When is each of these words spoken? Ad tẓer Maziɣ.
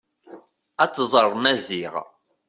Ad 0.83 0.91
tẓer 0.95 1.25
Maziɣ. 1.41 1.93